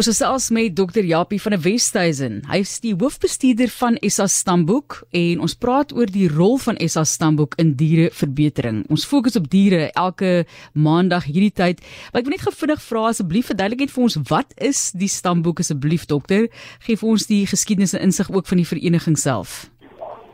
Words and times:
Ons 0.00 0.08
is 0.08 0.16
selfs 0.16 0.46
met 0.48 0.72
Dr. 0.72 1.04
Japie 1.04 1.36
van 1.44 1.52
der 1.52 1.60
Westhuizen. 1.60 2.38
Hy 2.48 2.62
is 2.62 2.70
die 2.80 2.94
hoofbestuurder 2.96 3.68
van 3.68 3.98
SA 4.08 4.24
Stamboek 4.32 4.94
en 5.12 5.42
ons 5.44 5.52
praat 5.60 5.90
oor 5.92 6.08
die 6.08 6.24
rol 6.24 6.54
van 6.62 6.78
SA 6.88 7.02
Stamboek 7.04 7.58
in 7.60 7.74
diereverbetering. 7.76 8.78
Ons 8.88 9.04
fokus 9.10 9.36
op 9.36 9.50
diere 9.52 9.90
elke 9.92 10.46
maandag 10.72 11.26
hierdie 11.28 11.52
tyd. 11.52 11.82
Maar 12.14 12.22
ek 12.22 12.30
wil 12.30 12.32
net 12.32 12.46
gevinnig 12.46 12.80
vra 12.86 13.02
asseblief 13.10 13.50
verduidelik 13.52 13.82
net 13.84 13.92
vir 13.92 14.06
ons 14.06 14.16
wat 14.30 14.56
is 14.70 14.80
die 15.02 15.10
Stamboek 15.12 15.60
asseblief 15.60 16.08
dokter? 16.08 16.48
Geef 16.88 17.04
ons 17.04 17.28
die 17.28 17.42
geskiedenis 17.52 17.92
en 17.92 18.06
insig 18.08 18.32
ook 18.32 18.48
van 18.48 18.64
die 18.64 18.70
vereniging 18.72 19.20
self. 19.20 19.66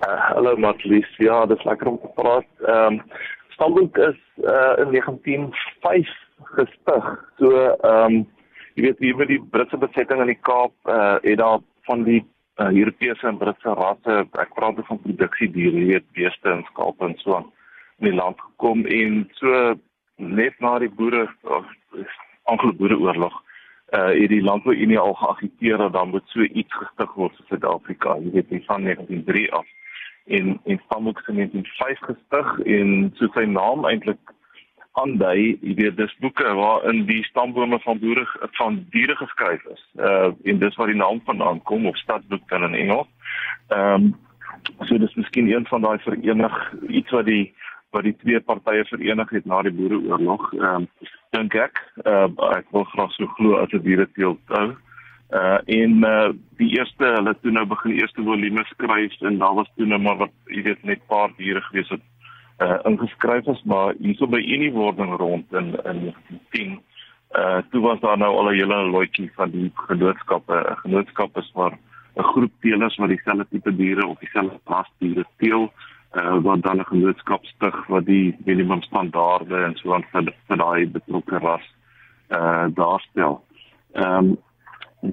Uh, 0.07 0.15
hallo 0.29 0.55
Matlies. 0.63 1.11
Ja, 1.19 1.43
dit 1.51 1.59
is 1.59 1.67
lekker 1.67 1.91
om 1.91 1.99
te 2.05 2.15
praat. 2.23 2.47
Ehm 2.69 3.01
um, 3.01 3.03
Stamboek 3.59 3.99
is 3.99 4.23
uh, 4.47 4.79
in 4.79 4.95
1905 4.95 6.17
gestig. 6.55 7.13
So 7.43 7.51
ehm 7.67 8.23
um, 8.23 8.25
jy 8.77 8.85
weet 8.85 8.99
hier 9.01 9.17
met 9.17 9.31
die 9.33 9.41
Britse 9.41 9.79
besetting 9.81 10.21
in 10.21 10.33
die 10.35 10.43
Kaap 10.45 10.75
uh 10.93 11.17
het 11.25 11.39
daar 11.41 11.63
van 11.89 12.03
die 12.05 12.21
uh, 12.61 12.69
Europese 12.69 13.29
en 13.29 13.39
Britse 13.41 13.73
rasse 13.79 14.17
ek 14.43 14.53
praat 14.59 14.83
van 14.89 15.01
produksiediere 15.05 15.81
jy 15.81 15.95
weet 15.95 16.13
beeste 16.19 16.53
en 16.53 16.65
skape 16.73 17.09
en 17.09 17.17
so 17.23 17.41
in 17.41 18.11
die 18.11 18.17
land 18.19 18.41
gekom 18.41 18.85
en 18.87 19.25
so 19.41 19.75
net 20.17 20.61
na 20.61 20.77
die 20.79 20.93
boere 20.93 21.25
Anglo-Boereoorlog 22.53 23.41
uh 23.97 24.13
het 24.13 24.29
die 24.35 24.43
Landbouunie 24.43 24.99
al 24.99 25.15
geagiteer 25.15 25.79
dat 25.79 25.93
dan 25.93 26.13
moet 26.13 26.29
so 26.35 26.45
iets 26.45 26.77
gestig 26.77 27.13
word 27.15 27.37
vir 27.41 27.49
Suid-Afrika 27.49 28.19
jy 28.21 28.33
weet 28.37 28.65
van 28.69 28.85
1903 28.85 29.53
af. 29.53 29.67
In 30.25 30.59
in 30.65 30.81
Stamboek 30.85 31.23
in 31.29 31.35
1905 31.41 32.01
gestig 32.11 32.59
en 32.77 33.13
so 33.15 33.33
sy 33.33 33.47
naam 33.49 33.87
eintlik 33.89 34.36
aandui, 35.01 35.57
jy 35.61 35.75
weet 35.79 35.97
dis 35.99 36.15
boeke 36.25 36.53
waarin 36.59 37.05
die 37.09 37.23
stambome 37.29 37.79
van 37.85 37.99
boere 38.01 38.25
van 38.59 38.79
diere 38.95 39.17
geskryf 39.17 39.65
is. 39.75 39.83
Uh 40.01 40.31
en 40.49 40.63
dis 40.63 40.79
waar 40.81 40.93
die 40.93 41.01
naam 41.01 41.21
vandaan 41.25 41.61
kom 41.69 41.87
of 41.87 41.99
stadboek 42.01 42.49
dan 42.49 42.65
in 42.71 42.79
Engels. 42.85 43.11
Ehm 43.69 44.09
um, 44.09 44.15
so 44.89 44.99
dis 44.99 45.15
miskien 45.15 45.51
een 45.53 45.67
van 45.67 45.85
daai 45.85 45.99
verenig 45.99 46.57
iets 46.89 47.11
wat 47.11 47.29
die 47.29 47.55
wat 47.95 48.09
die 48.09 48.17
twee 48.23 48.41
partye 48.41 48.85
verenig 48.89 49.31
het 49.31 49.45
na 49.45 49.63
die 49.63 49.75
boereoorlog. 49.79 50.49
Ehm 50.55 50.89
um, 50.89 50.89
dink 51.37 51.55
ek, 51.67 51.81
uh 52.05 52.29
ek 52.57 52.73
wil 52.73 52.89
graag 52.95 53.13
so 53.13 53.29
glo 53.37 53.61
as 53.61 53.73
'n 53.73 53.85
diereteelt 53.85 54.57
hou. 54.59 54.69
Uh 55.31 55.59
en 55.81 56.03
uh 56.05 56.33
die 56.57 56.73
eerste 56.79 57.05
hulle 57.19 57.37
toe 57.43 57.53
nou 57.53 57.67
begin 57.67 58.01
eerste 58.01 58.23
volume 58.23 58.65
skryf 58.73 59.21
en 59.21 59.39
daar 59.39 59.55
was 59.61 59.71
toe 59.77 59.87
nou 59.87 60.01
maar 60.01 60.17
wat 60.17 60.35
jy 60.47 60.63
weet 60.63 60.85
net 60.85 61.07
paar 61.07 61.33
diere 61.37 61.61
gewees 61.69 61.89
het 61.89 62.05
uh 62.59 62.79
ingeskryf 62.89 63.47
is 63.47 63.63
maar 63.65 63.95
hierso 63.99 64.27
by 64.27 64.41
Unie 64.41 64.73
wording 64.73 65.17
rond 65.17 65.53
in 65.53 65.75
in 65.85 66.15
10 66.51 66.81
uh 67.37 67.59
toe 67.71 67.81
was 67.81 68.01
daar 68.01 68.19
nou 68.19 68.33
al 68.37 68.49
'n 68.51 68.55
hele 68.55 68.79
loetjie 68.91 69.31
van 69.35 69.51
die 69.51 69.71
genootskappe 69.75 70.55
'n 70.55 70.77
genootskap 70.77 71.37
is 71.37 71.51
waar 71.55 71.79
'n 72.17 72.23
groep 72.23 72.53
teelers 72.61 72.97
wat 72.97 73.09
dieselfde 73.09 73.47
tipe 73.51 73.77
diere 73.77 74.07
of 74.07 74.19
dieselfde 74.19 74.61
ras 74.65 74.91
diere 74.99 75.25
teel 75.37 75.73
uh 76.17 76.37
wat 76.43 76.63
dan 76.63 76.79
'n 76.79 76.91
genootskap 76.93 77.45
stig 77.45 77.87
wat 77.87 78.07
die 78.07 78.37
minimum 78.45 78.83
standaarde 78.83 79.65
en 79.65 79.75
so 79.77 79.95
aan 79.95 80.05
vir, 80.13 80.33
vir 80.49 80.57
daai 80.57 80.87
betrokke 80.87 81.39
ras 81.39 81.67
uh 82.31 82.67
daarstel. 82.75 83.45
Ehm 83.93 84.25
um, 84.25 84.37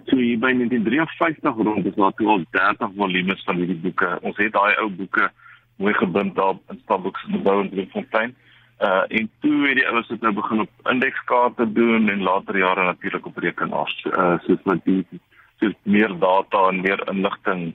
So 0.08 0.18
hier 0.18 0.40
by 0.40 0.54
1953 0.56 1.56
rond 1.56 1.86
is 1.86 1.96
daar 1.96 2.14
toe 2.18 2.28
al 2.28 2.46
30 2.52 2.92
volumes 2.96 3.44
van 3.44 3.56
hierdie 3.56 3.82
boeke. 3.84 4.18
Ons 4.22 4.38
het 4.38 4.54
daai 4.54 4.76
ou 4.82 4.90
boeke 4.90 5.28
mooi 5.76 5.94
gebind 5.94 6.36
daar 6.36 6.56
in 6.70 6.80
Stabboek 6.84 7.18
se 7.18 7.32
gebou 7.32 7.64
in 7.64 7.70
Bloemfontein. 7.70 8.36
Uh 8.80 9.04
en 9.08 9.30
toe 9.40 9.68
het 9.68 9.76
die 9.76 9.88
ouens 9.88 10.08
dit 10.08 10.22
nou 10.22 10.34
begin 10.34 10.60
op 10.60 10.70
indekskaarte 10.92 11.72
doen 11.72 12.10
en 12.10 12.22
later 12.22 12.58
jare 12.58 12.84
natuurlik 12.84 13.26
op 13.26 13.38
rekenaars. 13.38 14.06
Uh 14.06 14.40
soos 14.46 14.64
wat 14.64 14.86
die 14.86 15.06
soos 15.60 15.74
meer 15.84 16.18
data 16.20 16.68
en 16.68 16.82
meer 16.82 17.08
inligting 17.12 17.74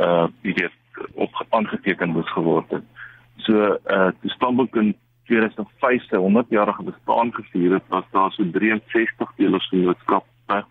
uh 0.00 0.26
weet 0.42 0.72
op 1.14 1.46
aangeteken 1.48 2.08
moes 2.08 2.32
geword 2.32 2.70
het. 2.70 2.84
So 3.36 3.78
uh 3.86 4.10
die 4.20 4.30
Stabboek 4.30 4.76
in 4.76 4.96
2005 5.26 6.02
se 6.02 6.16
100 6.16 6.46
jarige 6.48 6.82
bestaan 6.82 7.34
gevier 7.34 7.72
het, 7.72 7.82
was 7.88 8.04
daar 8.10 8.32
so 8.32 8.50
63 8.50 9.32
delersgenootskappe 9.36 10.64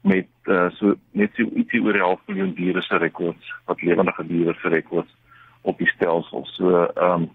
met 0.00 0.28
uh 0.44 0.70
so 0.70 0.94
net 1.12 1.30
so 1.34 1.44
ietsie 1.54 1.82
oor 1.82 1.94
'n 1.94 2.00
half 2.00 2.20
miljoen 2.26 2.54
diere 2.54 2.82
se 2.82 2.96
rekords 2.96 3.54
wat 3.64 3.82
lewendige 3.82 4.26
diere 4.26 4.54
se 4.62 4.68
rekords 4.68 5.12
op 5.62 5.78
die 5.78 5.88
stelsel. 5.88 6.46
So 6.56 6.84
ehm 6.84 7.22
um, 7.22 7.30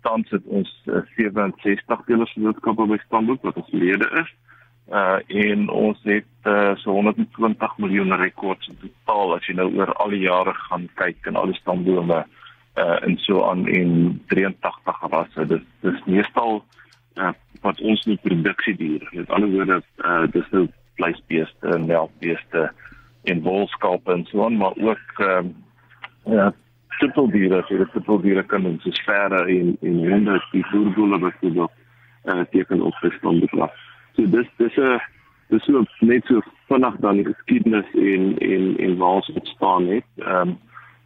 tans 0.00 0.30
het 0.30 0.44
ons 0.46 0.70
uh, 0.86 1.00
67 1.16 2.04
telersgenootskappe 2.06 2.86
by 2.86 2.98
Stamboek 3.02 3.42
wat 3.42 3.56
ons 3.56 3.72
lede 3.74 4.06
is. 4.22 4.30
Uh 4.88 5.18
en 5.26 5.68
ons 5.68 5.98
het 6.08 6.48
uh, 6.48 6.74
so 6.80 6.94
120 6.96 7.76
miljoen 7.76 8.14
rekords 8.16 8.70
in 8.70 8.78
totaal 8.80 9.34
as 9.34 9.48
jy 9.48 9.56
nou 9.58 9.66
oor 9.76 9.92
al 10.00 10.14
die 10.14 10.22
jare 10.22 10.54
gaan 10.68 10.86
kyk 11.00 11.28
en 11.28 11.36
al 11.36 11.50
die 11.52 11.58
stambome 11.58 12.22
uh 12.78 12.96
en 13.04 13.18
so 13.24 13.42
aan 13.44 13.66
in 13.68 14.22
83 14.32 15.02
rasse. 15.10 15.46
Dit 15.50 15.66
dis 15.84 16.04
meestal 16.06 16.62
uh 17.18 17.34
wat 17.60 17.80
ons 17.82 18.04
nie 18.06 18.20
produksie 18.22 18.76
diere. 18.78 19.08
Met 19.12 19.30
ander 19.34 19.50
woorde 19.50 19.82
uh 20.06 20.24
dis 20.32 20.48
nou 20.54 20.68
vleisbeeste, 20.96 21.78
melkbeeste 21.78 22.68
en 23.28 23.42
wolskape 23.42 24.12
en 24.12 24.24
so 24.30 24.44
aan, 24.46 24.56
maar 24.56 24.78
ook 24.78 25.20
ehm 25.26 25.52
um, 25.52 25.54
ja 26.38 26.52
sitteldiere, 26.98 27.62
so 27.66 27.78
dit 27.78 27.92
sitteldiere 27.92 28.44
kan 28.50 28.66
ons 28.66 28.82
so 28.82 28.94
sfere 29.00 29.44
en 29.54 29.76
en 29.80 29.98
honde 30.10 30.38
die 30.52 30.64
voerboele 30.70 31.18
byvoorbeeld 31.18 31.76
eh 32.24 32.34
uh, 32.34 32.44
teken 32.50 32.80
op 32.82 32.94
bestaan 33.00 33.40
betraf. 33.40 33.74
So 34.16 34.26
dis 34.26 34.48
dis 34.56 34.76
'n 34.76 35.00
dis 35.48 35.64
so 35.64 35.84
net 36.00 36.24
so 36.26 36.40
vinnig 36.68 36.96
dan 37.00 37.16
die 37.16 37.24
geskiedenis 37.24 37.88
en 37.94 38.38
en 38.38 38.76
en 38.78 38.96
waar 38.96 39.14
ons 39.14 39.30
staan 39.42 39.86
het. 39.86 40.08
Ehm 40.16 40.48
um, 40.48 40.58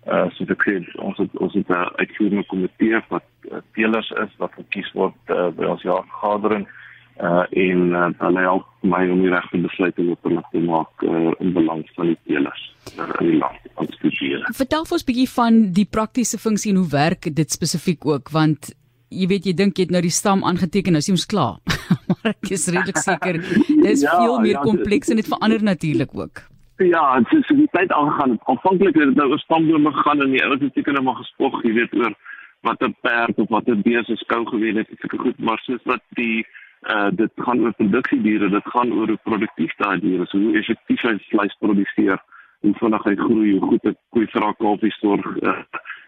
eh 0.06 0.16
uh, 0.16 0.30
so 0.30 0.44
dit 0.44 0.58
kry 0.58 0.86
ons 0.98 1.18
het, 1.18 1.38
ons 1.38 1.54
het 1.54 1.68
'n 1.68 1.92
uitvoerende 1.96 2.46
komitee 2.46 3.00
wat 3.08 3.24
uh, 3.50 3.58
teelers 3.72 4.10
is 4.10 4.32
wat 4.36 4.52
gekies 4.52 4.92
word 4.92 5.14
uh, 5.26 5.48
by 5.48 5.64
ons 5.64 5.82
jaarvergadering 5.82 6.66
uh 7.20 7.44
en 7.50 7.80
uh, 7.92 8.08
hulle 8.18 8.40
help 8.40 8.66
my 8.80 9.02
om 9.10 9.20
die 9.20 9.30
regte 9.30 9.58
besluite 9.58 10.16
te 10.50 10.58
maak 10.58 11.02
uh, 11.02 11.32
in 11.38 11.52
belang 11.52 11.84
van 11.94 12.06
die 12.06 12.18
teelers 12.24 12.74
in 13.20 13.26
die 13.26 13.38
land 13.38 13.61
studeer. 14.22 14.46
Vertel 14.54 14.84
vir 14.86 14.96
ons 14.96 15.02
'n 15.02 15.10
bietjie 15.10 15.30
van 15.34 15.72
die 15.72 15.86
praktiese 15.86 16.38
funksie 16.38 16.72
en 16.72 16.78
hoe 16.78 16.90
werk 16.90 17.34
dit 17.34 17.50
spesifiek 17.50 18.06
ook 18.06 18.30
want 18.30 18.74
jy 19.10 19.26
weet 19.28 19.44
jy 19.46 19.52
dink 19.54 19.76
jy 19.76 19.84
het 19.84 19.90
nou 19.90 20.02
die 20.02 20.10
stam 20.10 20.44
aangeteken 20.44 20.96
as 20.96 21.06
jy 21.06 21.12
mos 21.12 21.26
klaar. 21.26 21.58
maar 22.08 22.32
ek 22.32 22.50
is 22.50 22.68
redelik 22.68 22.96
seker 22.96 23.40
dis 23.82 24.02
ja, 24.06 24.16
veel 24.16 24.40
meer 24.40 24.58
ja, 24.58 24.62
kompleks 24.62 25.10
en 25.10 25.16
dit 25.16 25.28
verander 25.28 25.62
natuurlik 25.62 26.14
ook. 26.14 26.48
Ja, 26.78 27.20
dit 27.20 27.32
is 27.38 27.56
die 27.56 27.68
tyd 27.72 27.92
aangegaan. 27.92 28.38
Aanvanklik 28.46 28.96
het 28.96 29.12
dit 29.12 29.16
nou 29.16 29.28
oor 29.30 29.38
stambome 29.38 29.92
gegaan 29.92 30.22
en 30.22 30.30
die 30.30 30.42
ouens 30.42 30.62
het 30.62 30.74
seker 30.74 30.92
nou 30.92 31.04
maar 31.04 31.20
gespog, 31.20 31.62
jy 31.62 31.72
weet 31.72 31.94
oor 31.94 32.14
wat 32.62 32.82
'n 32.82 32.94
perd 33.02 33.38
of 33.38 33.48
wat 33.48 33.68
'n 33.68 33.82
bees 33.82 34.08
is 34.08 34.18
skou 34.20 34.46
gewees 34.46 34.76
het, 34.76 34.88
seker 35.00 35.18
goed, 35.18 35.38
maar 35.38 35.58
soos 35.62 35.82
wat 35.84 36.02
die 36.14 36.46
uh 36.82 37.10
dit 37.10 37.30
gaan 37.36 37.60
oor 37.60 37.74
produksiediere, 37.74 38.48
dit 38.50 38.66
gaan 38.74 38.92
oor 38.92 39.06
hoe 39.06 39.18
produktief 39.22 39.72
daai 39.78 40.00
diere 40.00 40.22
is, 40.22 40.32
hoe 40.32 40.56
effektief 40.58 41.02
hy 41.02 41.18
vleis 41.30 41.54
produseer 41.58 42.18
hoe 42.62 42.74
vinnig 42.78 43.04
hy 43.04 43.14
groei, 43.18 43.50
hoe 43.58 43.68
goed 43.68 43.84
'n 43.90 43.96
koei 44.14 44.26
vir 44.32 44.42
haar 44.42 44.56
kalfies 44.58 44.98
sorg, 45.00 45.26
uh, 45.42 45.62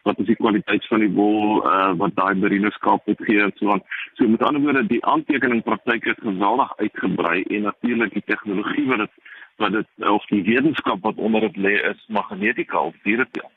wat 0.05 0.19
is 0.19 0.27
die 0.27 0.37
kwaliteit 0.37 0.87
van 0.87 1.01
die 1.01 1.13
wol, 1.17 1.65
uh, 1.67 1.93
wat 1.99 2.15
daai 2.15 2.35
merinoskap 2.35 3.07
moet 3.07 3.23
gee 3.27 3.43
en 3.43 3.53
so 3.57 3.73
aan. 3.73 3.83
So 4.15 4.29
met 4.29 4.43
ander 4.43 4.63
woorde, 4.63 4.87
die 4.87 5.05
aantekening 5.05 5.63
praktyk 5.63 6.05
het 6.05 6.21
geweldig 6.21 6.77
uitgebrei 6.77 7.43
en 7.43 7.63
natuurlik 7.63 8.13
die 8.13 8.27
tegnologie 8.27 8.87
wat 8.87 8.99
dit 8.99 9.15
wat 9.57 9.73
dit 9.73 10.09
of 10.11 10.25
die 10.27 10.43
wetenskap 10.43 11.03
wat 11.03 11.17
onder 11.17 11.41
dit 11.41 11.57
lê 11.57 11.75
is 11.91 12.07
magnetika 12.09 12.81
of 12.81 12.95
dieretel. 13.03 13.51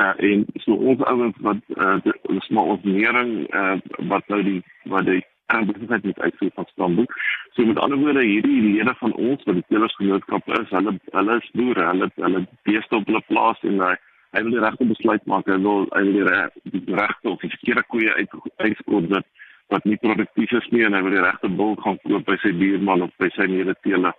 Uh 0.00 0.14
en 0.16 0.46
so 0.64 0.74
ons 0.74 1.02
ouens 1.04 1.36
wat 1.44 1.60
uh 1.76 1.98
dis 2.04 2.48
maar 2.48 2.64
ons 2.76 2.84
lering 2.84 3.32
uh 3.54 3.76
wat 4.08 4.28
nou 4.28 4.42
die 4.42 4.62
wat 4.88 5.04
die 5.06 5.24
besigheid 5.60 6.04
met 6.04 6.20
uitvoer 6.20 6.50
van 6.54 6.66
stamboek. 6.70 7.12
So 7.52 7.66
met 7.66 7.78
ander 7.78 7.98
woorde 7.98 8.24
hierdie 8.24 8.62
lede 8.62 8.94
van 8.94 9.12
ons 9.14 9.44
wat 9.44 9.54
die 9.54 9.68
telersgenootskap 9.68 10.48
is, 10.60 10.70
hulle 10.70 10.96
hulle 11.18 11.36
is 11.40 11.50
boere, 11.52 11.84
hulle 11.90 12.10
hulle 12.14 12.46
beeste 12.62 12.96
op 12.96 13.06
hulle 13.06 13.22
plaas 13.28 13.62
en 13.62 13.80
hy 13.80 13.94
hy 14.32 14.42
wil 14.42 14.54
die 14.56 14.64
regte 14.64 14.88
besluit 14.88 15.24
maak. 15.28 15.46
Hy 15.46 15.58
wil 15.60 15.86
hy 15.92 16.02
wil 16.08 16.28
die, 16.64 16.84
die 16.88 16.96
regte 16.96 17.28
of 17.28 17.40
die 17.44 17.52
verkeerde 17.54 17.86
koeie 17.94 18.12
uit 18.18 18.36
uitskoot 18.56 19.08
wat 19.14 19.28
wat 19.72 19.84
nie 19.88 19.96
produktief 19.96 20.52
is 20.52 20.68
nie 20.70 20.84
en 20.84 20.96
hy 20.96 21.00
wil 21.04 21.16
die 21.16 21.24
regte 21.24 21.48
bul 21.60 21.74
gaan 21.84 21.98
koop 22.04 22.26
by 22.28 22.36
sy 22.42 22.52
buurman 22.56 23.06
of 23.06 23.12
by 23.22 23.30
sy 23.36 23.48
medetele 23.48 24.12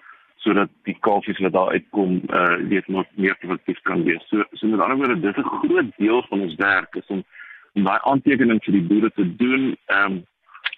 sodat 0.43 0.71
die 0.87 0.95
kalfies 1.07 1.39
wat 1.45 1.53
daar 1.55 1.71
uitkom 1.77 2.19
uh 2.39 2.57
weet 2.71 2.87
nog 2.87 3.07
meer 3.15 3.35
produktief 3.39 3.79
kan 3.89 4.03
wees. 4.03 4.23
So 4.29 4.43
so 4.51 4.67
met 4.67 4.81
ander 4.81 4.97
woorde 4.97 5.19
dis 5.21 5.37
'n 5.37 5.53
groot 5.61 5.89
deel 5.97 6.21
van 6.29 6.41
ons 6.47 6.55
werk 6.55 6.95
is 7.01 7.07
om 7.07 7.23
om 7.73 7.83
daai 7.83 7.99
aantekening 8.11 8.59
vir 8.63 8.73
die 8.77 8.87
boere 8.89 9.11
te 9.11 9.25
doen. 9.35 9.75
Ehm 9.85 10.11
um, 10.11 10.21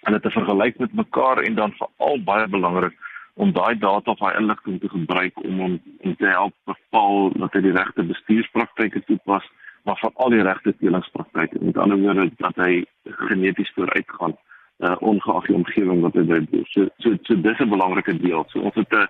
hulle 0.06 0.20
te 0.22 0.30
vergelyk 0.30 0.78
met 0.78 0.94
mekaar 0.94 1.42
en 1.42 1.54
dan 1.54 1.74
veral 1.78 2.22
baie 2.24 2.48
belangrik 2.48 2.94
om 3.34 3.52
daai 3.52 3.78
data 3.78 4.10
of 4.10 4.18
daai 4.18 4.38
inligting 4.40 4.80
te 4.80 4.88
gebruik 4.88 5.44
om 5.44 5.60
om, 5.60 5.78
om 6.00 6.16
te 6.16 6.26
help 6.26 6.54
bepaal 6.70 7.30
dat 7.42 7.52
hy 7.58 7.62
die 7.66 7.76
regte 7.76 8.06
bestuurspraktyke 8.12 9.02
toepas 9.10 9.48
maar 9.86 9.98
van 10.02 10.14
al 10.14 10.32
die 10.34 10.42
regte 10.42 10.72
teelingspraktyke. 10.80 11.58
Met 11.60 11.76
ander 11.78 11.98
woorde 11.98 12.30
dat 12.36 12.56
hy 12.58 12.84
geneties 13.28 13.70
vooruitgaan 13.74 14.34
uh, 14.78 14.96
ongeag 14.98 15.46
die 15.46 15.54
omgewing 15.54 16.00
wat 16.02 16.16
hy 16.18 16.24
by 16.30 16.40
so 16.72 16.88
so, 17.04 17.14
so 17.28 17.38
dis 17.44 17.60
'n 17.62 17.70
belangrike 17.70 18.16
deel. 18.18 18.44
So 18.48 18.60
ons 18.60 18.74
het 18.74 18.92
'n 18.92 19.06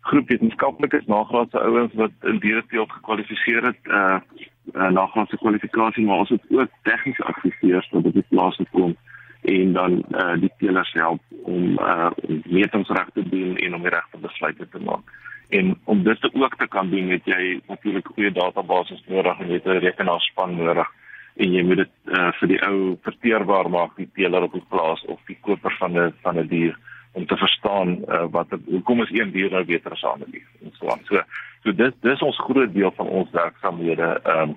groep 0.00 0.28
wetenskaplikes 0.28 1.06
nagraadse 1.06 1.60
ouens 1.60 1.94
wat 1.94 2.12
in 2.20 2.38
dieresteelt 2.38 2.92
gekwalifiseer 2.92 3.64
het 3.70 3.80
uh, 3.84 4.20
uh 4.74 4.90
nagraadse 4.90 5.36
kwalifikasie 5.36 6.04
maar 6.04 6.24
ons 6.24 6.34
het 6.34 6.44
ook 6.48 6.70
tegniese 6.82 7.24
adviseurs 7.24 7.90
wat 7.90 8.04
op 8.04 8.12
die 8.12 8.28
plaas 8.28 8.60
kom 8.70 8.96
en 9.48 9.72
dan 9.72 10.02
uh 10.22 10.34
die 10.40 10.52
teelers 10.58 10.92
help 10.92 11.20
om 11.42 11.78
uh 11.78 12.10
metings 12.44 12.88
reg 12.88 13.08
te 13.14 13.24
doen 13.28 13.56
en 13.56 13.74
om 13.74 13.82
die 13.86 13.94
regte 13.94 14.20
besluite 14.20 14.68
te 14.68 14.80
maak. 14.84 15.16
En 15.48 15.78
om 15.84 16.02
dit 16.02 16.20
te 16.20 16.30
ook 16.34 16.56
te 16.56 16.68
kan 16.68 16.90
doen, 16.90 17.08
het 17.08 17.24
jy 17.24 17.60
natuurlik 17.66 18.08
goeie 18.14 18.32
databasis 18.32 19.04
nodig 19.06 19.40
en 19.40 19.48
jy 19.48 19.60
het 19.60 19.66
'n 19.66 19.84
rekenaarspan 19.86 20.56
nodig 20.56 20.90
en 21.36 21.52
jy 21.52 21.62
moet 21.62 21.76
dit 21.84 21.94
uh 22.18 22.30
vir 22.40 22.48
die 22.48 22.60
ou 22.66 22.98
verteerbaar 23.02 23.70
maak 23.70 23.96
die 23.96 24.10
teeler 24.14 24.42
op 24.42 24.52
die 24.52 24.68
plaas 24.68 25.04
of 25.04 25.20
die 25.26 25.38
koper 25.40 25.74
van 25.78 25.98
'n 25.98 26.12
van 26.22 26.38
'n 26.38 26.48
dier 26.48 26.76
om 27.12 27.26
te 27.26 27.36
verstaan 27.36 27.98
uh, 28.08 28.24
wat 28.30 28.46
hoekom 28.66 29.02
is 29.02 29.10
een 29.10 29.30
dier 29.30 29.50
nou 29.50 29.64
beter 29.64 29.92
as 29.92 30.02
'n 30.02 30.06
ander 30.06 30.30
dier 30.30 30.48
en 30.62 30.72
so 30.72 30.88
aan. 30.88 31.00
So 31.04 31.22
so 31.62 31.72
dis 31.72 31.94
dis 32.00 32.22
ons 32.22 32.38
groot 32.38 32.74
deel 32.74 32.92
van 32.96 33.06
ons 33.06 33.30
werksamehede 33.30 34.20
um 34.24 34.56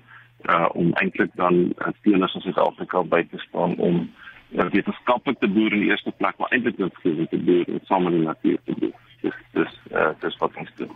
uh 0.50 0.70
om 0.74 0.94
eintlik 0.94 1.32
dan 1.36 1.54
uh, 1.54 1.88
teelers 2.02 2.34
in 2.34 2.42
Suid-Afrika 2.42 3.04
by 3.04 3.24
te 3.30 3.38
staan 3.38 3.76
om 3.78 4.10
uh, 4.52 4.70
wetenskaplik 4.72 5.40
te 5.40 5.48
boer 5.48 5.74
in 5.74 5.86
die 5.86 5.90
eerste 5.90 6.12
plek, 6.12 6.38
maar 6.38 6.52
eintlik 6.52 6.78
net 6.78 6.96
gesien 6.96 7.28
te 7.28 7.38
boer 7.38 7.68
en 7.68 7.80
saam 7.86 8.04
met 8.04 8.14
die 8.14 8.26
natuur 8.26 8.60
te 8.66 8.76
boer. 8.80 8.98
Dis 9.22 9.38
dis 9.54 9.80
uh 9.92 10.12
dis 10.20 10.38
wat 10.38 10.56
ons 10.58 10.76
doen. 10.76 10.92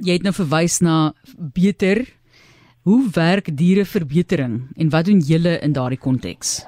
Jy 0.00 0.12
het 0.18 0.22
nou 0.22 0.34
verwys 0.34 0.80
na 0.80 1.12
beter 1.36 2.04
Hoe 2.84 3.10
werk 3.12 3.56
diereverbetering 3.56 4.54
en 4.76 4.88
wat 4.92 5.04
doen 5.04 5.18
julle 5.18 5.54
in 5.66 5.72
daardie 5.72 5.98
konteks? 5.98 6.66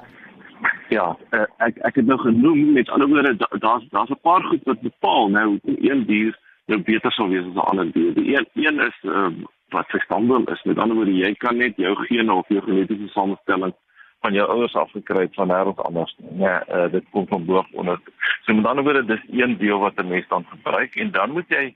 Ja, 0.89 1.11
uh, 1.37 1.43
ek 1.61 1.77
ek 1.85 1.99
het 1.99 2.07
nou 2.09 2.17
genoem 2.23 2.71
met 2.73 2.89
ander 2.89 3.09
woorde 3.11 3.35
daar's 3.61 3.85
daar's 3.91 4.09
'n 4.09 4.17
paar 4.25 4.41
goed 4.49 4.63
wat 4.65 4.81
bepaal 4.81 5.29
nou 5.29 5.59
een 5.63 6.05
dier 6.09 6.33
nou 6.65 6.81
beter 6.81 7.11
sou 7.11 7.29
wees 7.29 7.45
as 7.45 7.53
'n 7.53 7.69
ander 7.69 7.91
dier. 7.91 8.13
Die 8.13 8.33
een 8.33 8.47
een 8.53 8.79
is 8.87 8.97
uh, 9.03 9.29
wat 9.69 9.85
standaard 10.05 10.49
is. 10.49 10.63
Met 10.63 10.77
ander 10.77 10.95
woorde 10.95 11.13
jy 11.13 11.33
kan 11.35 11.57
net 11.57 11.77
jou 11.77 11.95
gene 11.95 12.33
of 12.33 12.47
jou 12.47 12.61
genetiese 12.61 13.07
samestelling 13.07 13.73
van 14.21 14.33
jou 14.33 14.47
ouers 14.49 14.75
afgekry 14.75 15.25
het 15.27 15.35
van 15.35 15.51
nêrens 15.51 15.81
anders 15.87 16.15
nie. 16.17 16.31
Nee, 16.43 16.59
uh, 16.73 16.91
dit 16.91 17.05
kom 17.11 17.27
van 17.27 17.45
bo 17.45 17.57
af 17.61 17.71
onder. 17.71 17.99
So 18.45 18.53
met 18.53 18.65
ander 18.65 18.83
woorde 18.83 19.05
dis 19.05 19.23
een 19.31 19.57
deel 19.57 19.79
wat 19.79 19.99
'n 20.01 20.07
mens 20.07 20.27
dan 20.27 20.45
gebruik 20.49 20.95
en 20.95 21.11
dan 21.11 21.31
moet 21.31 21.49
jy 21.49 21.75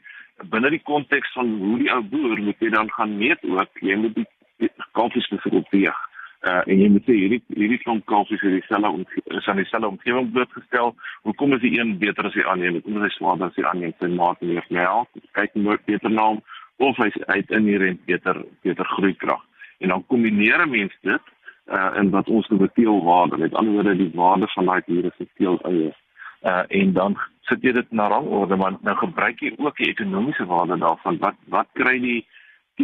binne 0.50 0.70
die 0.70 0.84
konteks 0.84 1.34
van 1.34 1.58
hoe 1.58 1.78
die 1.78 1.92
ou 1.92 2.02
boer 2.02 2.42
moet 2.42 2.60
jy 2.60 2.70
dan 2.70 2.92
gaan 2.92 3.18
meet 3.18 3.44
ook. 3.44 3.70
Jy 3.80 3.96
moet 3.96 4.16
die 4.58 4.72
kalfies 4.92 5.28
byvoorbeeld 5.28 5.70
weeg 5.70 6.10
uh, 6.42 6.62
en 6.66 6.80
jy 6.80 6.88
moet 6.94 7.06
sê 7.06 7.16
hierdie 7.16 7.42
hierdie 7.54 7.80
klomp 7.84 8.06
kalfies 8.10 8.42
is 8.42 8.56
dieselfde 8.58 9.38
is 9.38 9.50
aan 9.50 9.62
dieselfde 9.62 9.92
omgewing 9.92 10.32
blootgestel. 10.34 10.96
Hoekom 11.28 11.54
is 11.58 11.62
die 11.66 11.74
een 11.78 11.98
beter 12.02 12.28
as 12.28 12.38
die 12.38 12.46
ander? 12.46 12.74
Hoekom 12.78 12.98
is 12.98 13.08
hy 13.08 13.12
swaarder 13.18 13.50
as 13.50 13.60
die 13.60 13.68
ander? 13.68 13.94
Sy 14.00 14.10
maak 14.16 14.42
meer 14.42 14.66
melk, 14.74 15.22
kyk 15.38 15.56
moet 15.68 15.86
beter 15.90 16.14
na 16.14 16.32
hom 16.32 16.42
of 16.82 16.98
hy 16.98 17.12
uit 17.36 17.54
inherent 17.54 18.02
beter 18.10 18.42
beter 18.66 18.90
groeikrag. 18.96 19.44
En 19.86 19.94
dan 19.94 20.06
kombineer 20.10 20.66
mense 20.70 20.98
dit 21.06 21.30
uh 21.68 21.92
in 21.96 22.10
wat 22.10 22.30
ons 22.30 22.48
noem 22.48 22.70
teelwaarde. 22.74 23.38
Met 23.38 23.54
ander 23.54 23.74
woorde 23.74 23.96
die 23.96 24.12
waarde 24.14 24.48
van 24.48 24.66
daai 24.66 24.82
diere 24.86 25.12
se 25.18 25.28
teel 25.36 25.60
eie. 25.62 25.94
Uh 26.42 26.64
en 26.68 26.94
dan 26.94 27.18
sit 27.42 27.62
jy 27.62 27.72
dit 27.72 27.92
na 27.92 28.08
rangorde, 28.08 28.56
maar 28.56 28.78
nou 28.82 28.96
gebruik 28.98 29.40
jy 29.40 29.54
ook 29.58 29.78
die 29.78 29.90
ekonomiese 29.90 30.46
waarde 30.46 30.78
daarvan. 30.78 31.18
Wat 31.18 31.36
wat 31.48 31.68
kry 31.74 32.00
die 32.00 32.26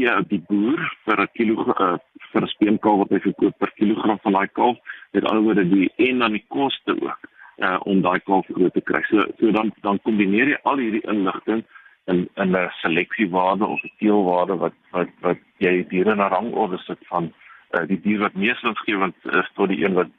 uit 0.05 0.29
die 0.29 0.43
boer 0.47 0.81
vir 1.05 1.21
'n 1.21 1.29
kilo 1.33 1.73
uh, 1.73 1.97
vir 2.31 2.41
'n 2.41 2.47
speenkalf 2.47 2.97
wat 2.97 3.09
hy 3.09 3.19
verkoop 3.19 3.57
per 3.57 3.71
kilogram 3.75 4.19
van 4.21 4.33
daai 4.33 4.47
kalf. 4.47 4.77
Met 5.11 5.25
ander 5.25 5.43
woorde 5.43 5.69
die 5.69 5.89
en 5.95 6.19
dan 6.19 6.31
die 6.31 6.45
koste 6.47 6.93
ook 7.01 7.19
uh 7.57 7.79
om 7.83 8.01
daai 8.01 8.19
kalf 8.19 8.45
groot 8.45 8.73
te 8.73 8.81
kry. 8.81 9.01
So 9.09 9.25
so 9.39 9.51
dan 9.51 9.73
dan 9.81 9.99
kombineer 10.01 10.47
jy 10.47 10.59
al 10.63 10.77
hierdie 10.77 11.07
inligting 11.09 11.63
in 12.05 12.29
in 12.35 12.55
'n 12.55 12.69
seleksiewaarde 12.81 13.65
of 13.65 13.83
'n 13.83 13.91
teelwaarde 13.97 14.55
wat 14.57 14.73
wat 14.91 15.09
wat 15.21 15.37
jy 15.57 15.87
diere 15.89 16.15
na 16.15 16.27
rangorde 16.27 16.77
sit 16.77 16.99
van 17.09 17.33
uh 17.75 17.85
die 17.87 17.99
dier 18.01 18.19
wat 18.19 18.35
mees 18.35 18.61
winsgewend 18.61 19.15
is 19.41 19.49
tot 19.55 19.69
die 19.69 19.83
een 19.83 19.93
wat 19.93 20.11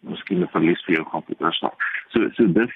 miskien 0.00 0.42
'n 0.42 0.54
verlies 0.54 0.84
vir 0.84 0.94
jou 0.94 1.06
gaan 1.10 1.26
veroorsaak. 1.28 1.78
So 2.08 2.30
so 2.34 2.46
dis 2.52 2.72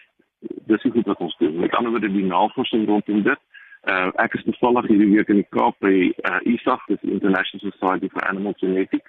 dis 0.66 0.84
is 0.84 1.04
wat 1.04 1.20
ons 1.20 1.36
doen. 1.38 1.60
Met 1.60 1.74
ander 1.74 1.90
woorde 1.90 2.12
die 2.12 2.24
navorsing 2.24 2.86
rondom 2.86 3.22
dit 3.22 3.40
Uh, 3.88 4.10
ek 4.20 4.34
is 4.36 4.42
toevallig 4.44 4.90
hierdie 4.90 5.08
week 5.14 5.30
in 5.32 5.38
die 5.40 5.50
Kaap 5.56 5.78
by 5.80 6.10
uh, 6.28 6.40
ISAG, 6.44 6.82
dis 6.90 7.00
International 7.08 7.62
Society 7.72 8.10
for 8.12 8.20
Animal 8.28 8.52
Genetics. 8.60 9.08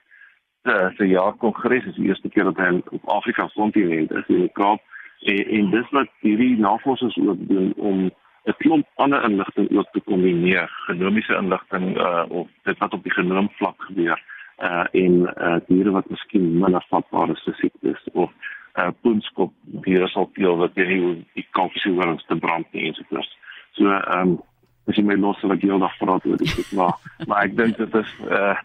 Uh, 0.63 0.87
so 0.95 1.03
ja, 1.03 1.25
kongres 1.41 1.89
is 1.89 1.97
die 1.97 2.07
eerste 2.07 2.29
keer 2.31 2.47
dat 2.47 2.61
hy 2.61 2.69
op 2.95 3.09
Afrika 3.11 3.49
kontinent 3.57 4.13
is 4.15 4.29
in 4.31 4.45
die 4.45 4.53
Kaap 4.55 4.79
en, 5.27 5.41
en 5.57 5.71
dis 5.73 5.91
wat 5.97 6.13
hierdie 6.23 6.53
navorsers 6.55 7.17
ook 7.19 7.41
doen 7.49 7.73
om 7.75 8.07
'n 8.47 8.55
klomp 8.63 8.87
ander 8.95 9.23
inligting 9.27 9.67
ook 9.75 9.91
te 9.91 10.01
kombineer, 10.07 10.71
genomiese 10.87 11.35
inligting 11.35 11.97
uh, 11.97 12.23
of 12.29 12.47
dit 12.63 12.77
wat 12.77 12.93
op 12.93 13.03
die 13.03 13.13
genoom 13.13 13.51
vlak 13.59 13.75
gebeur 13.91 14.23
uh 14.59 14.85
en 14.91 15.21
uh 15.29 15.59
diere 15.67 15.91
wat 15.97 16.09
miskien 16.09 16.59
minder 16.59 16.85
vatbaar 16.89 17.31
is 17.35 17.43
vir 17.45 17.57
siektes 17.61 18.07
of 18.13 18.31
uh 18.79 18.91
poenskop 19.01 19.53
diere 19.85 20.07
sal 20.11 20.29
teel 20.35 20.57
wat 20.61 20.75
jy 20.75 20.87
die 21.35 21.47
kalfie 21.57 21.93
hoor 21.93 22.15
ons 22.15 22.25
te 22.27 22.35
brand 22.35 22.67
nie 22.73 22.89
ensovoorts. 22.91 23.37
So 23.79 23.87
ehm 23.87 24.35
um, 24.35 24.39
as 24.89 24.97
jy 24.97 25.03
my 25.05 25.17
los 25.19 25.39
sal 25.41 25.53
ek 25.55 25.63
heeldag 25.65 25.93
praat 25.99 26.25
oor 26.27 26.41
dit 26.41 26.73
maar 26.77 26.95
maar 27.27 27.45
ek 27.45 27.55
dink 27.59 27.77
dit 27.77 27.97
is 28.01 28.11
uh, 28.27 28.55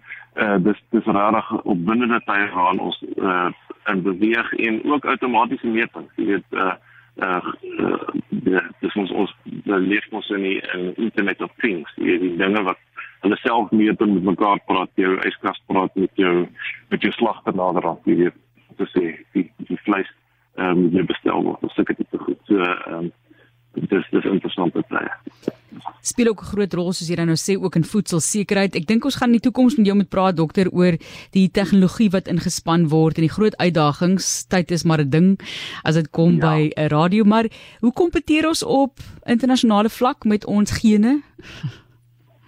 uh, 0.40 0.56
dis 0.64 0.82
dis 0.94 1.10
regtig 1.18 1.52
op 1.62 1.84
binnende 1.90 2.20
tye 2.28 2.48
gaan 2.54 2.82
ons 2.88 2.98
uh, 3.16 3.50
in 3.92 4.02
beweeg 4.06 4.52
en 4.68 4.80
ook 4.92 5.08
outomatiese 5.12 5.72
metings 5.76 6.20
jy 6.20 6.28
weet 6.32 6.58
uh, 6.64 6.74
uh, 7.22 8.64
dis 8.80 8.98
ons 9.02 9.12
ons 9.24 9.36
leef 9.90 10.08
ons 10.12 10.32
in 10.38 10.48
die 10.48 10.58
in 10.74 10.88
internet 11.08 11.44
of 11.44 11.52
things 11.64 11.92
die, 12.00 12.18
die 12.24 12.34
dinge 12.40 12.64
wat 12.66 12.80
hulle 13.24 13.38
self 13.42 13.70
meet 13.70 14.00
en 14.00 14.14
met 14.14 14.28
mekaar 14.32 14.60
praat 14.66 14.90
jou 14.94 15.16
yskas 15.28 15.60
praat 15.66 15.94
met 15.96 16.10
jou 16.14 16.46
met 16.90 17.02
jou 17.02 17.12
slagter 17.12 17.56
nader 17.56 17.88
aan 17.88 18.00
jy 18.04 18.16
weet 18.24 18.40
te 18.76 18.88
sê 18.94 19.04
die 19.34 19.50
die 19.68 19.80
vleis 19.84 20.10
ehm 20.56 20.86
um, 20.86 20.88
jy 20.96 21.04
bestel 21.12 21.44
word 21.44 21.64
of 21.64 21.72
sulke 21.76 21.94
tipe 21.94 22.18
goed 22.18 22.40
so 22.50 22.60
ehm 22.62 22.98
um, 22.98 23.12
dis 23.76 24.06
dis 24.10 24.28
interessante 24.32 24.82
tye 24.88 25.10
speel 26.00 26.28
ook 26.28 26.42
'n 26.42 26.50
groot 26.52 26.74
rol 26.74 26.92
soos 26.92 27.08
jy 27.08 27.16
nou 27.16 27.36
sê 27.36 27.56
ook 27.62 27.74
in 27.74 27.84
voedselsekerheid. 27.84 28.76
Ek 28.76 28.86
dink 28.86 29.04
ons 29.04 29.16
gaan 29.16 29.28
in 29.28 29.38
die 29.38 29.50
toekoms 29.50 29.76
met 29.76 29.86
jou 29.86 29.96
moet 29.96 30.08
praat 30.08 30.36
dokter 30.36 30.70
oor 30.70 30.96
die 31.30 31.50
tegnologie 31.50 32.10
wat 32.10 32.28
ingespan 32.28 32.88
word 32.88 33.16
en 33.16 33.26
die 33.26 33.36
groot 33.36 33.56
uitdagings. 33.56 34.46
Tyd 34.46 34.70
is 34.70 34.84
maar 34.84 35.00
'n 35.00 35.10
ding 35.10 35.40
as 35.84 35.94
dit 35.94 36.10
kom 36.10 36.32
ja. 36.36 36.40
by 36.40 36.70
'n 36.76 36.88
radio, 36.88 37.24
maar 37.24 37.46
hoe 37.80 37.92
kompeteer 37.92 38.46
ons 38.48 38.62
op 38.62 38.98
internasionale 39.24 39.88
vlak 39.88 40.24
met 40.24 40.44
ons 40.46 40.70
gene? 40.70 41.22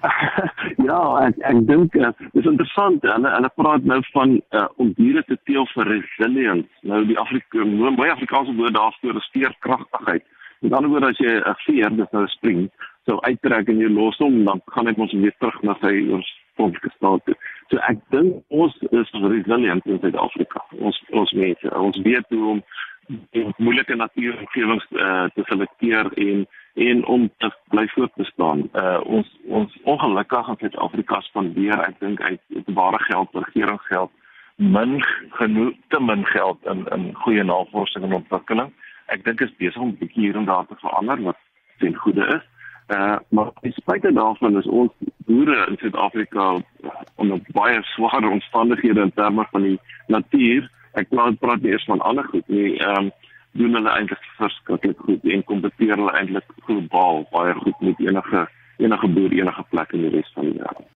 ja, 0.88 1.00
ek 1.26 1.38
ek 1.50 1.60
dink 1.68 1.94
uh, 1.98 2.10
dis 2.34 2.48
interessant. 2.48 3.04
Hulle 3.04 3.32
hulle 3.34 3.50
praat 3.60 3.86
nou 3.88 4.00
van 4.14 4.34
uh, 4.56 4.66
om 4.82 4.92
diere 4.98 5.22
te 5.28 5.38
teel 5.48 5.68
vir 5.74 5.92
resilience. 5.92 6.82
Nou 6.88 7.04
die 7.08 7.18
Afrika, 7.20 7.66
baie 8.00 8.14
Afrikaanse 8.14 8.56
woord 8.58 8.76
daarvoor 8.78 9.20
is 9.20 9.30
veerkragtigheid. 9.36 10.26
Met 10.64 10.74
ander 10.74 10.90
woorde 10.90 11.12
as 11.12 11.20
jy 11.22 11.36
'n 11.38 11.54
veer, 11.66 11.90
dis 11.96 12.12
nou 12.12 12.24
'n 12.24 12.34
spring, 12.34 12.66
sou 13.06 13.20
uittrek 13.20 13.68
en 13.68 13.78
jy 13.78 13.88
los 13.88 14.18
hom, 14.18 14.44
dan 14.44 14.60
gaan 14.74 14.86
hy 14.86 14.94
mos 14.96 15.12
weer 15.12 15.34
terug 15.38 15.62
na 15.62 15.76
sy 15.80 15.94
oorspronklike 16.10 16.90
staat 16.96 17.24
toe. 17.24 17.36
So 17.70 17.78
ek 17.88 17.98
dink 18.10 18.42
ons 18.48 18.74
is 18.90 19.10
resilient 19.12 19.86
in 19.86 20.00
Suid-Afrika. 20.00 20.64
Ons 20.80 20.98
ons 21.10 21.32
mense, 21.32 21.74
ons 21.74 22.00
weet 22.04 22.26
hoe 22.34 22.46
om 22.54 22.62
in 23.30 23.52
moeilike 23.56 23.94
natuuromgewings 23.94 24.86
uh, 24.92 25.28
te 25.34 25.44
selekteer 25.48 26.10
en 26.16 26.46
en 26.78 27.04
om 27.06 27.30
te 27.42 27.50
bly 27.72 27.86
voortbestaan. 27.94 28.68
Uh 28.72 29.00
ons 29.04 29.28
ons 29.46 29.78
ongelukkig 29.82 30.48
in 30.48 30.60
Suid-Afrika 30.62 31.20
spandeer, 31.26 31.80
ek 31.88 32.00
dink 32.00 32.20
uit 32.20 32.40
openbare 32.56 33.00
geld, 33.06 33.28
regeringsgeld, 33.32 34.10
min 34.56 34.98
genoeg 35.38 35.74
te 35.88 36.00
min 36.00 36.26
geld 36.34 36.70
in 36.74 36.86
in 36.94 37.10
goeie 37.24 37.44
navorsing 37.44 38.04
en 38.04 38.20
ontwikkeling 38.22 38.72
ek 39.12 39.24
dink 39.24 39.42
is 39.44 39.56
besig 39.60 39.80
om 39.80 39.92
'n 39.92 40.00
bietjie 40.00 40.24
hier 40.26 40.36
en 40.36 40.44
daar 40.44 40.66
te 40.66 40.76
verander 40.84 41.22
wat 41.22 41.38
ten 41.78 41.94
goeie 41.94 42.24
is. 42.36 42.44
Uh 42.96 43.18
maar 43.28 43.50
ten 43.60 43.72
spyte 43.72 44.12
daarvan 44.12 44.58
is 44.58 44.66
ons 44.66 44.92
boere 45.26 45.66
in 45.68 45.76
Suid-Afrika 45.80 46.56
onder 47.16 47.40
baie 47.52 47.82
swaar 47.82 48.30
omstandighede 48.30 49.00
in 49.00 49.12
terme 49.12 49.46
van 49.50 49.62
die 49.62 49.78
natuur. 50.06 50.70
Ek 50.92 51.08
praat 51.08 51.38
praat 51.38 51.62
nie 51.62 51.72
eers 51.72 51.84
van 51.84 52.00
ander 52.00 52.24
goed 52.24 52.48
nie. 52.48 52.76
Ehm 52.78 53.04
um, 53.04 53.10
doen 53.58 53.74
hulle 53.74 53.90
eintlik 53.90 54.24
verskriklik 54.38 55.00
goed 55.06 55.24
en 55.34 55.44
kompeteer 55.50 55.96
hulle 55.96 56.14
eintlik 56.20 56.52
globaal 56.66 57.24
baie 57.32 57.54
goed 57.62 57.80
met 57.80 57.98
enige 58.06 58.46
enige 58.78 59.08
boer 59.16 59.32
enige 59.40 59.64
plek 59.70 59.92
in 59.92 60.06
die 60.06 60.14
res 60.14 60.30
van 60.34 60.46
die 60.46 60.58
wêreld. 60.60 60.86